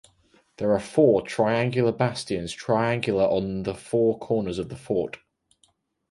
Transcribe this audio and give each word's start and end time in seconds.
There 0.57 0.71
are 0.73 0.79
four 0.79 1.21
triangular 1.21 1.91
bastions 1.91 2.51
triangular 2.51 3.25
on 3.25 3.61
the 3.61 3.75
four 3.75 4.17
corners 4.17 4.57
of 4.57 4.69
the 4.69 4.75
fort. 4.75 5.19